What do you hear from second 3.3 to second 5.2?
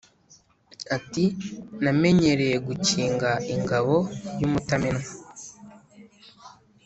ingabo y'umutamenwa,